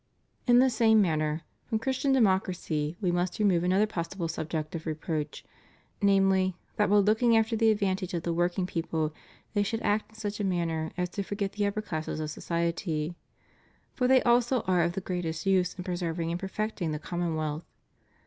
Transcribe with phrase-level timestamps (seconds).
[0.47, 5.45] In the same manner, from Christian Democracy, We must remove another possible subject of reproach,
[6.01, 9.13] namely: that while looking after the advantage of the working people
[9.53, 13.15] they should act in such a manner as to forget the upper classes of society;
[13.93, 17.67] for they also are of the greatest use in preserving and perfecting the commonwealth.